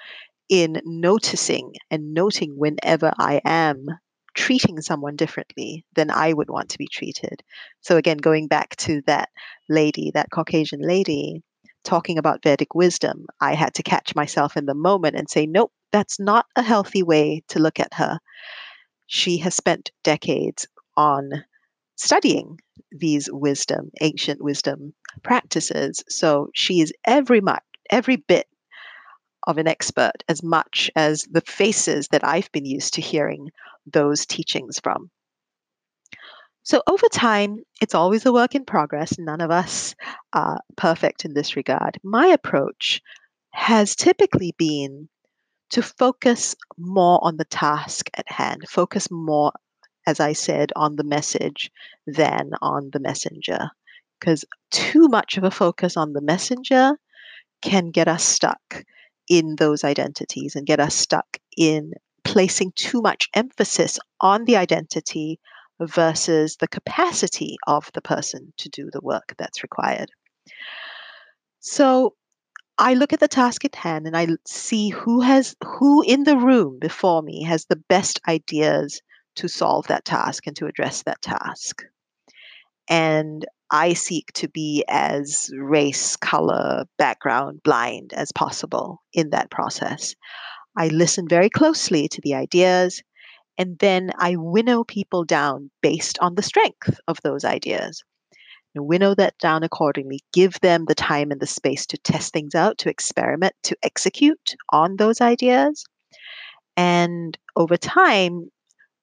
in 0.49 0.81
noticing 0.85 1.73
and 1.91 2.13
noting 2.13 2.57
whenever 2.57 3.11
I 3.19 3.41
am 3.45 3.87
treating 4.35 4.81
someone 4.81 5.15
differently 5.15 5.85
than 5.95 6.11
I 6.11 6.33
would 6.33 6.49
want 6.49 6.69
to 6.69 6.77
be 6.77 6.87
treated. 6.87 7.43
So, 7.81 7.97
again, 7.97 8.17
going 8.17 8.47
back 8.47 8.75
to 8.77 9.01
that 9.07 9.29
lady, 9.69 10.11
that 10.13 10.31
Caucasian 10.31 10.81
lady, 10.81 11.43
talking 11.83 12.17
about 12.17 12.43
Vedic 12.43 12.75
wisdom, 12.75 13.25
I 13.41 13.55
had 13.55 13.73
to 13.75 13.83
catch 13.83 14.15
myself 14.15 14.57
in 14.57 14.65
the 14.65 14.75
moment 14.75 15.15
and 15.15 15.29
say, 15.29 15.45
nope, 15.47 15.71
that's 15.91 16.19
not 16.19 16.45
a 16.55 16.61
healthy 16.61 17.03
way 17.03 17.43
to 17.49 17.59
look 17.59 17.79
at 17.79 17.93
her. 17.95 18.19
She 19.07 19.37
has 19.37 19.55
spent 19.55 19.91
decades 20.03 20.67
on 20.95 21.45
studying 21.95 22.59
these 22.91 23.29
wisdom, 23.31 23.91
ancient 24.01 24.41
wisdom 24.43 24.93
practices. 25.23 26.03
So 26.09 26.49
she 26.53 26.81
is 26.81 26.93
every 27.05 27.41
much, 27.41 27.63
every 27.89 28.17
bit 28.17 28.47
of 29.45 29.57
an 29.57 29.67
expert 29.67 30.23
as 30.27 30.43
much 30.43 30.91
as 30.95 31.23
the 31.31 31.41
faces 31.41 32.09
that 32.09 32.25
I've 32.25 32.51
been 32.51 32.65
used 32.65 32.95
to 32.95 33.01
hearing 33.01 33.49
those 33.85 34.25
teachings 34.25 34.79
from. 34.79 35.09
So 36.63 36.83
over 36.85 37.07
time, 37.07 37.59
it's 37.81 37.95
always 37.95 38.25
a 38.25 38.33
work 38.33 38.53
in 38.53 38.65
progress. 38.65 39.17
None 39.17 39.39
of 39.39 39.51
us 39.51 39.95
are 40.33 40.59
perfect 40.75 41.23
in 41.23 41.33
this 41.33 41.55
regard. 41.55 41.97
My 42.03 42.27
approach 42.27 43.01
has 43.51 43.95
typically 43.95 44.53
been 44.57 45.07
to 45.69 45.81
focus 45.81 46.55
more 46.77 47.19
on 47.21 47.37
the 47.37 47.45
task 47.45 48.09
at 48.15 48.29
hand, 48.31 48.63
focus 48.69 49.09
more, 49.11 49.51
as 50.05 50.19
I 50.19 50.33
said, 50.33 50.71
on 50.75 50.95
the 50.95 51.03
message 51.03 51.71
than 52.05 52.51
on 52.61 52.89
the 52.93 52.99
messenger. 52.99 53.69
Because 54.19 54.45
too 54.71 55.07
much 55.07 55.37
of 55.37 55.43
a 55.43 55.51
focus 55.51 55.97
on 55.97 56.13
the 56.13 56.21
messenger 56.21 56.97
can 57.61 57.91
get 57.91 58.07
us 58.07 58.23
stuck 58.23 58.83
in 59.27 59.55
those 59.57 59.83
identities 59.83 60.55
and 60.55 60.65
get 60.65 60.79
us 60.79 60.95
stuck 60.95 61.37
in 61.55 61.91
placing 62.23 62.71
too 62.75 63.01
much 63.01 63.29
emphasis 63.33 63.99
on 64.21 64.45
the 64.45 64.55
identity 64.57 65.39
versus 65.79 66.57
the 66.57 66.67
capacity 66.67 67.57
of 67.67 67.89
the 67.93 68.01
person 68.01 68.53
to 68.57 68.69
do 68.69 68.89
the 68.91 69.01
work 69.01 69.33
that's 69.37 69.63
required. 69.63 70.09
So 71.59 72.15
I 72.79 72.93
look 72.93 73.11
at 73.11 73.19
the 73.19 73.27
task 73.27 73.65
at 73.65 73.75
hand 73.75 74.05
and 74.05 74.15
I 74.15 74.27
see 74.45 74.89
who 74.89 75.21
has 75.21 75.55
who 75.63 76.03
in 76.03 76.23
the 76.23 76.37
room 76.37 76.77
before 76.79 77.23
me 77.23 77.43
has 77.43 77.65
the 77.65 77.81
best 77.89 78.19
ideas 78.27 79.01
to 79.37 79.47
solve 79.47 79.87
that 79.87 80.05
task 80.05 80.45
and 80.45 80.55
to 80.57 80.67
address 80.67 81.03
that 81.03 81.21
task. 81.21 81.83
And 82.87 83.45
I 83.71 83.93
seek 83.93 84.31
to 84.33 84.47
be 84.47 84.85
as 84.87 85.51
race, 85.57 86.15
color, 86.15 86.85
background 86.97 87.61
blind 87.63 88.13
as 88.13 88.31
possible 88.31 89.01
in 89.11 89.31
that 89.31 89.51
process. 89.51 90.15
I 90.77 90.87
listen 90.89 91.27
very 91.27 91.49
closely 91.49 92.07
to 92.09 92.21
the 92.21 92.35
ideas 92.35 93.01
and 93.57 93.77
then 93.79 94.11
I 94.19 94.35
winnow 94.35 94.83
people 94.83 95.23
down 95.23 95.71
based 95.81 96.19
on 96.19 96.35
the 96.35 96.43
strength 96.43 96.99
of 97.07 97.17
those 97.23 97.43
ideas. 97.43 98.03
Winnow 98.85 99.15
that 99.15 99.37
down 99.39 99.63
accordingly, 99.63 100.19
give 100.33 100.59
them 100.59 100.85
the 100.85 100.95
time 100.95 101.31
and 101.31 101.39
the 101.39 101.47
space 101.47 101.85
to 101.87 101.97
test 101.97 102.33
things 102.33 102.53
out, 102.53 102.77
to 102.79 102.89
experiment, 102.89 103.55
to 103.63 103.77
execute 103.81 104.55
on 104.69 104.97
those 104.97 105.21
ideas. 105.21 105.85
And 106.75 107.37
over 107.55 107.77
time, 107.77 108.51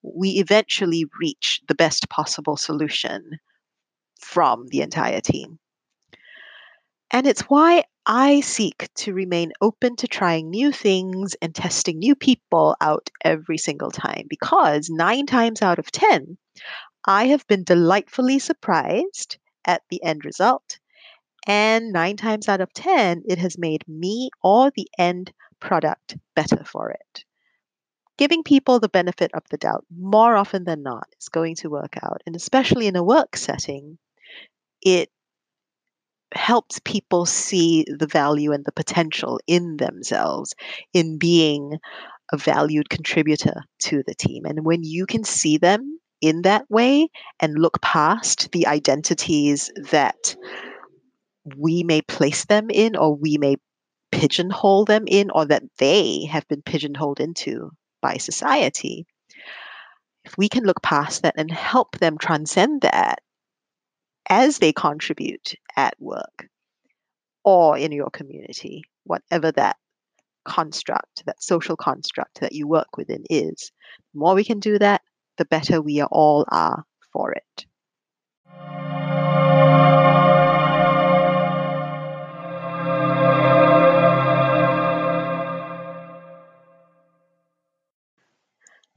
we 0.03 0.33
eventually 0.33 1.07
reach 1.19 1.63
the 1.67 1.75
best 1.75 2.09
possible 2.09 2.57
solution 2.57 3.39
from 4.21 4.67
the 4.69 4.83
entire 4.83 5.21
team. 5.21 5.59
And 7.11 7.27
it's 7.27 7.43
why 7.43 7.85
I 8.07 8.41
seek 8.41 8.89
to 8.97 9.15
remain 9.15 9.53
open 9.61 9.97
to 9.97 10.09
trying 10.09 10.51
new 10.51 10.73
things 10.73 11.35
and 11.41 11.55
testing 11.55 11.99
new 11.99 12.15
people 12.15 12.77
out 12.81 13.09
every 13.25 13.57
single 13.57 13.91
time 13.91 14.27
because 14.29 14.91
nine 14.91 15.27
times 15.27 15.63
out 15.63 15.79
of 15.79 15.91
10, 15.91 16.37
I 17.07 17.27
have 17.29 17.47
been 17.47 17.65
delightfully 17.65 18.39
surprised 18.39 19.39
at 19.67 19.83
the 19.91 20.03
end 20.03 20.25
result. 20.25 20.79
And 21.47 21.93
nine 21.93 22.17
times 22.17 22.49
out 22.49 22.61
of 22.61 22.73
10, 22.73 23.25
it 23.27 23.39
has 23.39 23.59
made 23.59 23.87
me 23.87 24.31
or 24.43 24.71
the 24.71 24.89
end 24.99 25.33
product 25.61 26.17
better 26.35 26.65
for 26.65 26.91
it. 26.91 27.25
Giving 28.17 28.43
people 28.43 28.79
the 28.79 28.89
benefit 28.89 29.33
of 29.35 29.43
the 29.51 29.57
doubt 29.57 29.85
more 29.95 30.37
often 30.37 30.65
than 30.65 30.83
not 30.83 31.09
is 31.21 31.29
going 31.29 31.57
to 31.57 31.71
work 31.71 31.97
out. 32.03 32.23
And 32.27 32.37
especially 32.37 32.87
in 32.87 32.97
a 32.97 33.03
work 33.03 33.37
setting, 33.37 33.99
it 34.81 35.11
helps 36.33 36.81
people 36.85 37.27
see 37.27 37.85
the 37.87 38.07
value 38.07 38.53
and 38.53 38.65
the 38.65 38.73
potential 38.73 39.41
in 39.47 39.77
themselves 39.77 40.55
in 40.93 41.19
being 41.19 41.79
a 42.33 42.37
valued 42.37 42.89
contributor 42.89 43.63
to 43.81 44.03
the 44.07 44.15
team. 44.15 44.45
And 44.45 44.65
when 44.65 44.83
you 44.83 45.07
can 45.07 45.25
see 45.25 45.59
them 45.59 45.99
in 46.25 46.41
that 46.43 46.65
way 46.71 47.09
and 47.39 47.59
look 47.59 47.83
past 47.83 48.51
the 48.53 48.67
identities 48.67 49.71
that 49.91 50.35
we 51.57 51.83
may 51.83 52.01
place 52.01 52.47
them 52.47 52.71
in 52.71 52.97
or 52.97 53.15
we 53.15 53.37
may 53.37 53.57
pigeonhole 54.11 54.87
them 54.87 55.05
in 55.07 55.31
or 55.31 55.45
that 55.45 55.63
they 55.79 56.25
have 56.25 56.49
been 56.49 56.63
pigeonholed 56.63 57.21
into 57.21 57.71
by 58.01 58.17
society, 58.17 59.07
if 60.25 60.39
we 60.39 60.49
can 60.49 60.65
look 60.65 60.81
past 60.83 61.23
that 61.23 61.35
and 61.37 61.51
help 61.51 61.99
them 61.99 62.17
transcend 62.17 62.81
that 62.81 63.19
as 64.31 64.59
they 64.59 64.73
contribute 64.73 65.55
at 65.77 65.95
work 66.01 66.49
or 67.45 67.77
in 67.77 67.93
your 67.93 68.09
community, 68.09 68.83
whatever 69.05 69.53
that 69.53 69.77
construct, 70.47 71.27
that 71.27 71.43
social 71.43 71.77
construct 71.77 72.41
that 72.41 72.53
you 72.53 72.67
work 72.67 72.97
within 72.97 73.25
is, 73.29 73.71
the 74.15 74.19
more 74.19 74.35
we 74.35 74.45
can 74.45 74.59
do 74.59 74.79
that, 74.79 75.03
the 75.37 75.45
better 75.45 75.81
we 75.81 76.03
all 76.03 76.45
are 76.49 76.85
for 77.13 77.33
it. 77.33 77.67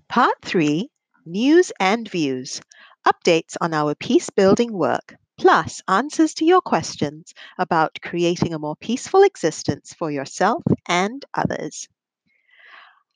Part 0.09 0.35
3 0.41 0.89
News 1.25 1.71
and 1.79 2.09
Views 2.09 2.61
Updates 3.05 3.55
on 3.61 3.73
our 3.73 3.93
peace 3.93 4.29
building 4.29 4.73
work, 4.73 5.15
plus 5.37 5.81
answers 5.87 6.33
to 6.35 6.45
your 6.45 6.61
questions 6.61 7.33
about 7.57 7.99
creating 8.01 8.53
a 8.53 8.59
more 8.59 8.75
peaceful 8.77 9.23
existence 9.23 9.93
for 9.93 10.09
yourself 10.09 10.63
and 10.87 11.23
others. 11.33 11.87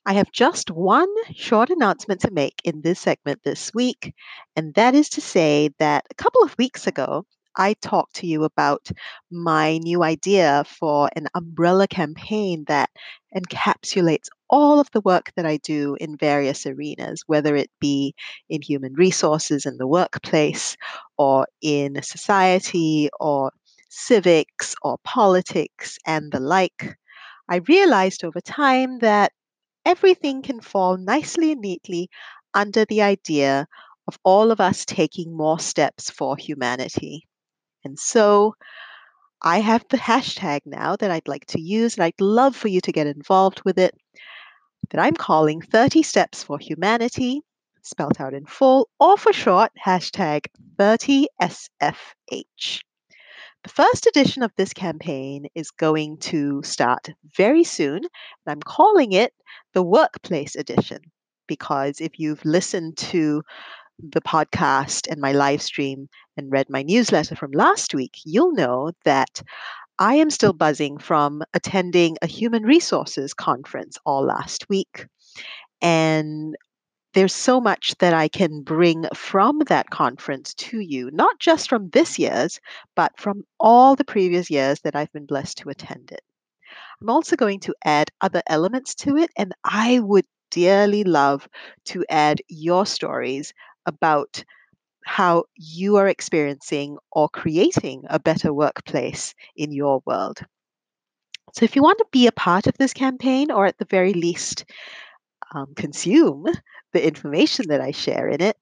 I 0.06 0.14
have 0.14 0.30
just 0.32 0.70
one 0.70 1.08
short 1.34 1.70
announcement 1.70 2.20
to 2.22 2.30
make 2.30 2.60
in 2.64 2.82
this 2.82 3.00
segment 3.00 3.40
this 3.44 3.72
week, 3.74 4.14
and 4.56 4.74
that 4.74 4.94
is 4.94 5.08
to 5.10 5.20
say 5.20 5.70
that 5.78 6.06
a 6.10 6.14
couple 6.14 6.42
of 6.42 6.56
weeks 6.58 6.86
ago, 6.86 7.24
I 7.56 7.74
talked 7.74 8.14
to 8.16 8.26
you 8.26 8.44
about 8.44 8.88
my 9.30 9.78
new 9.78 10.02
idea 10.02 10.64
for 10.66 11.08
an 11.14 11.26
umbrella 11.34 11.86
campaign 11.86 12.64
that 12.68 12.90
encapsulates 13.36 14.28
all 14.48 14.80
of 14.80 14.90
the 14.92 15.00
work 15.02 15.32
that 15.36 15.46
I 15.46 15.58
do 15.58 15.96
in 16.00 16.16
various 16.16 16.64
arenas, 16.66 17.22
whether 17.26 17.54
it 17.56 17.70
be 17.80 18.14
in 18.48 18.62
human 18.62 18.94
resources 18.94 19.66
in 19.66 19.76
the 19.78 19.86
workplace, 19.86 20.76
or 21.18 21.46
in 21.60 22.02
society, 22.02 23.08
or 23.20 23.52
civics, 23.90 24.74
or 24.82 24.98
politics, 25.04 25.98
and 26.06 26.32
the 26.32 26.40
like. 26.40 26.96
I 27.48 27.56
realized 27.68 28.24
over 28.24 28.40
time 28.40 28.98
that 29.00 29.32
everything 29.84 30.42
can 30.42 30.60
fall 30.60 30.96
nicely 30.96 31.52
and 31.52 31.60
neatly 31.60 32.10
under 32.54 32.84
the 32.84 33.02
idea 33.02 33.66
of 34.08 34.18
all 34.24 34.50
of 34.50 34.60
us 34.60 34.84
taking 34.84 35.36
more 35.36 35.58
steps 35.58 36.10
for 36.10 36.36
humanity. 36.36 37.26
And 37.84 37.98
so 37.98 38.54
I 39.42 39.58
have 39.58 39.84
the 39.88 39.96
hashtag 39.96 40.60
now 40.66 40.96
that 40.96 41.10
I'd 41.10 41.28
like 41.28 41.46
to 41.46 41.60
use, 41.60 41.96
and 41.96 42.04
I'd 42.04 42.20
love 42.20 42.54
for 42.54 42.68
you 42.68 42.80
to 42.82 42.92
get 42.92 43.06
involved 43.06 43.62
with 43.64 43.78
it, 43.78 43.94
that 44.90 45.00
I'm 45.00 45.14
calling 45.14 45.60
30 45.60 46.02
Steps 46.02 46.44
for 46.44 46.58
Humanity, 46.58 47.40
spelled 47.82 48.20
out 48.20 48.34
in 48.34 48.46
full, 48.46 48.88
or 49.00 49.16
for 49.16 49.32
short, 49.32 49.72
hashtag 49.84 50.46
30SFH. 50.78 52.82
The 53.64 53.70
first 53.70 54.06
edition 54.06 54.42
of 54.42 54.50
this 54.56 54.72
campaign 54.72 55.46
is 55.54 55.70
going 55.70 56.18
to 56.18 56.62
start 56.64 57.10
very 57.36 57.62
soon, 57.62 57.98
and 57.98 58.08
I'm 58.46 58.60
calling 58.60 59.12
it 59.12 59.32
the 59.72 59.84
Workplace 59.84 60.56
Edition 60.56 60.98
because 61.46 62.00
if 62.00 62.18
you've 62.18 62.44
listened 62.44 62.96
to 62.98 63.42
the 64.00 64.20
podcast 64.20 65.06
and 65.08 65.20
my 65.20 65.30
live 65.32 65.62
stream 65.62 66.08
and 66.36 66.50
read 66.50 66.70
my 66.70 66.82
newsletter 66.82 67.36
from 67.36 67.52
last 67.52 67.94
week, 67.94 68.16
you'll 68.24 68.52
know 68.52 68.90
that 69.04 69.42
I 69.98 70.16
am 70.16 70.30
still 70.30 70.52
buzzing 70.52 70.98
from 70.98 71.42
attending 71.54 72.16
a 72.20 72.26
human 72.26 72.64
resources 72.64 73.32
conference 73.32 73.96
all 74.04 74.24
last 74.24 74.68
week. 74.68 75.06
And 75.80 76.56
there's 77.14 77.34
so 77.34 77.60
much 77.60 77.94
that 77.98 78.14
I 78.14 78.28
can 78.28 78.62
bring 78.62 79.06
from 79.14 79.60
that 79.66 79.90
conference 79.90 80.54
to 80.54 80.80
you, 80.80 81.10
not 81.12 81.38
just 81.38 81.68
from 81.68 81.90
this 81.90 82.18
year's, 82.18 82.60
but 82.96 83.12
from 83.18 83.44
all 83.60 83.94
the 83.94 84.04
previous 84.04 84.50
years 84.50 84.80
that 84.80 84.96
I've 84.96 85.12
been 85.12 85.26
blessed 85.26 85.58
to 85.58 85.68
attend 85.68 86.10
it. 86.12 86.22
I'm 87.00 87.10
also 87.10 87.36
going 87.36 87.60
to 87.60 87.74
add 87.84 88.10
other 88.20 88.42
elements 88.46 88.94
to 88.96 89.16
it, 89.16 89.30
and 89.36 89.52
I 89.64 90.00
would 90.00 90.24
dearly 90.50 91.04
love 91.04 91.48
to 91.86 92.04
add 92.08 92.40
your 92.48 92.86
stories 92.86 93.52
about 93.86 94.44
how 95.04 95.44
you 95.56 95.96
are 95.96 96.06
experiencing 96.06 96.96
or 97.10 97.28
creating 97.28 98.04
a 98.08 98.20
better 98.20 98.52
workplace 98.54 99.34
in 99.56 99.72
your 99.72 100.00
world. 100.06 100.40
So, 101.54 101.64
if 101.64 101.76
you 101.76 101.82
want 101.82 101.98
to 101.98 102.06
be 102.12 102.26
a 102.26 102.32
part 102.32 102.66
of 102.66 102.78
this 102.78 102.94
campaign, 102.94 103.50
or 103.50 103.66
at 103.66 103.76
the 103.78 103.84
very 103.84 104.14
least, 104.14 104.64
um, 105.54 105.74
consume 105.76 106.46
the 106.92 107.06
information 107.06 107.66
that 107.68 107.80
I 107.80 107.90
share 107.90 108.28
in 108.28 108.40
it, 108.40 108.56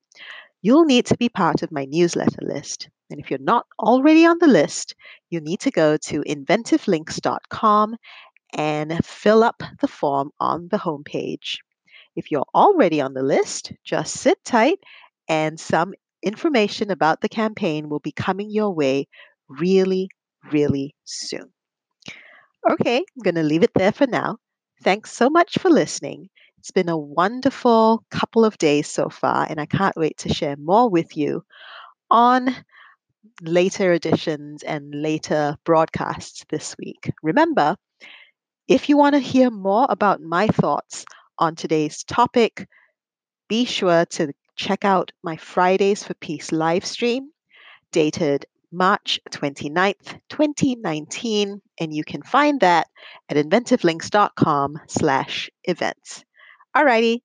you'll 0.63 0.85
need 0.85 1.07
to 1.07 1.17
be 1.17 1.29
part 1.29 1.63
of 1.63 1.73
my 1.73 1.85
newsletter 1.87 2.43
list. 2.43 2.89
And 3.11 3.19
if 3.21 3.31
you're 3.31 3.39
not 3.41 3.67
already 3.79 4.27
on 4.27 4.39
the 4.39 4.47
list, 4.47 4.95
you 5.31 5.41
need 5.41 5.61
to 5.61 5.71
go 5.71 5.97
to 5.97 6.23
inventivelinks.com 6.23 7.97
and 8.55 9.05
fill 9.05 9.43
up 9.43 9.63
the 9.81 9.89
form 9.89 10.31
on 10.39 10.69
the 10.71 10.79
homepage. 10.79 11.59
If 12.17 12.31
you're 12.31 12.47
already 12.55 13.01
on 13.01 13.15
the 13.15 13.23
list, 13.23 13.73
just 13.85 14.15
sit 14.15 14.39
tight 14.45 14.79
and 15.29 15.59
some 15.59 15.95
information 16.23 16.91
about 16.91 17.21
the 17.21 17.29
campaign 17.29 17.89
will 17.89 18.01
be 18.01 18.13
coming 18.13 18.51
your 18.51 18.75
way 18.75 19.07
really, 19.49 20.11
really 20.53 20.95
soon. 21.05 21.53
Okay, 22.69 22.99
I'm 22.99 23.23
going 23.23 23.37
to 23.37 23.43
leave 23.43 23.63
it 23.63 23.73
there 23.75 23.93
for 23.93 24.07
now. 24.07 24.39
Thanks 24.83 25.13
so 25.13 25.31
much 25.31 25.59
for 25.59 25.71
listening. 25.71 26.29
It's 26.61 26.73
been 26.73 26.91
a 26.91 26.99
wonderful 26.99 28.05
couple 28.11 28.45
of 28.45 28.59
days 28.59 28.87
so 28.87 29.09
far, 29.09 29.47
and 29.49 29.59
I 29.59 29.65
can't 29.65 29.97
wait 29.97 30.19
to 30.19 30.35
share 30.35 30.57
more 30.59 30.91
with 30.91 31.17
you 31.17 31.43
on 32.11 32.55
later 33.41 33.95
editions 33.95 34.63
and 34.63 34.95
later 34.95 35.57
broadcasts 35.65 36.45
this 36.51 36.77
week. 36.79 37.11
Remember, 37.23 37.77
if 38.69 38.91
you 38.91 38.99
want 38.99 39.15
to 39.15 39.21
hear 39.21 39.51
more 39.51 39.87
about 39.89 40.21
my 40.21 40.49
thoughts 40.49 41.07
on 41.39 41.57
today's 41.57 42.05
topic, 42.05 42.69
be 43.49 43.65
sure 43.65 44.05
to 44.05 44.35
check 44.55 44.85
out 44.85 45.13
my 45.23 45.39
Fridays 45.39 46.05
for 46.05 46.13
Peace 46.13 46.53
live 46.53 46.85
stream 46.85 47.31
dated 47.91 48.45
March 48.71 49.19
29th, 49.31 50.21
2019, 50.29 51.63
and 51.79 51.95
you 51.95 52.05
can 52.05 52.23
find 52.23 52.61
that 52.61 52.87
at 53.31 53.39
inventivelinks.com 53.39 54.79
slash 54.89 55.49
events. 55.65 56.23
Alrighty, 56.77 57.23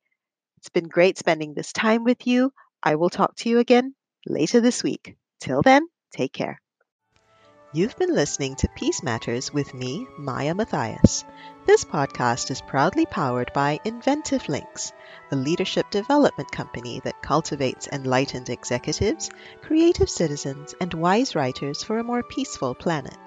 it's 0.57 0.69
been 0.69 0.87
great 0.87 1.19
spending 1.19 1.53
this 1.53 1.71
time 1.71 2.03
with 2.03 2.25
you. 2.25 2.51
I 2.81 2.95
will 2.95 3.11
talk 3.11 3.35
to 3.37 3.49
you 3.49 3.59
again 3.59 3.93
later 4.25 4.59
this 4.59 4.83
week. 4.83 5.15
Till 5.39 5.61
then, 5.61 5.87
take 6.11 6.33
care. 6.33 6.59
You've 7.71 7.95
been 7.97 8.15
listening 8.15 8.55
to 8.55 8.69
Peace 8.75 9.03
Matters 9.03 9.53
with 9.53 9.73
me, 9.75 10.07
Maya 10.17 10.55
Matthias. 10.55 11.25
This 11.67 11.85
podcast 11.85 12.49
is 12.49 12.61
proudly 12.61 13.05
powered 13.05 13.53
by 13.53 13.79
Inventive 13.85 14.49
Links, 14.49 14.93
a 15.31 15.35
leadership 15.35 15.91
development 15.91 16.49
company 16.51 17.01
that 17.03 17.21
cultivates 17.21 17.87
enlightened 17.89 18.49
executives, 18.49 19.29
creative 19.61 20.09
citizens, 20.09 20.73
and 20.81 20.91
wise 20.93 21.35
writers 21.35 21.83
for 21.83 21.99
a 21.99 22.03
more 22.03 22.23
peaceful 22.23 22.73
planet. 22.73 23.17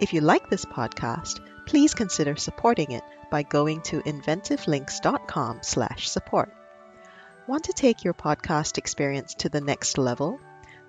If 0.00 0.12
you 0.12 0.20
like 0.20 0.50
this 0.50 0.66
podcast, 0.66 1.40
please 1.68 1.92
consider 1.92 2.34
supporting 2.34 2.92
it 2.92 3.04
by 3.30 3.42
going 3.42 3.82
to 3.82 4.00
inventivelinks.com/support. 4.00 6.50
Want 7.46 7.64
to 7.64 7.74
take 7.74 8.04
your 8.04 8.14
podcast 8.14 8.78
experience 8.78 9.34
to 9.34 9.50
the 9.50 9.60
next 9.60 9.98
level? 9.98 10.40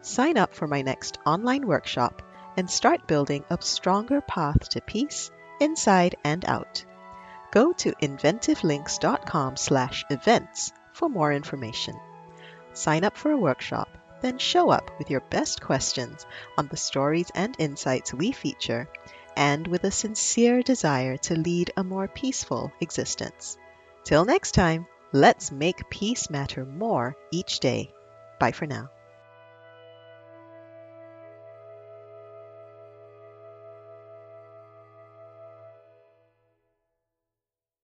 Sign 0.01 0.37
up 0.37 0.53
for 0.53 0.67
my 0.67 0.81
next 0.81 1.17
online 1.25 1.67
workshop 1.67 2.21
and 2.55 2.71
start 2.71 3.07
building 3.07 3.43
a 3.49 3.57
stronger 3.59 4.21
path 4.21 4.69
to 4.69 4.79
peace 4.79 5.31
inside 5.59 6.15
and 6.23 6.45
out. 6.45 6.85
Go 7.51 7.73
to 7.73 7.91
inventivelinks.com/events 8.01 10.71
for 10.93 11.09
more 11.09 11.33
information. 11.33 11.95
Sign 12.71 13.03
up 13.03 13.17
for 13.17 13.31
a 13.31 13.37
workshop, 13.37 13.89
then 14.21 14.37
show 14.37 14.69
up 14.69 14.91
with 14.97 15.09
your 15.09 15.23
best 15.29 15.59
questions 15.61 16.25
on 16.57 16.67
the 16.67 16.77
stories 16.77 17.29
and 17.35 17.53
insights 17.59 18.13
we 18.13 18.31
feature 18.31 18.87
and 19.35 19.67
with 19.67 19.83
a 19.83 19.91
sincere 19.91 20.61
desire 20.61 21.17
to 21.17 21.35
lead 21.35 21.71
a 21.77 21.83
more 21.83 22.07
peaceful 22.07 22.71
existence. 22.81 23.57
Till 24.03 24.25
next 24.25 24.51
time, 24.51 24.87
let's 25.11 25.51
make 25.51 25.89
peace 25.89 26.29
matter 26.29 26.65
more 26.65 27.15
each 27.31 27.59
day. 27.59 27.93
Bye 28.39 28.51
for 28.51 28.65
now. 28.65 28.89